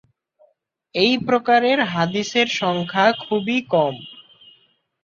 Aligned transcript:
এই 0.95 1.13
প্রকারের 1.27 1.79
হাদীসের 1.91 2.47
সংখ্যা 2.59 3.05
খুবই 3.23 3.57
কম। 3.73 3.95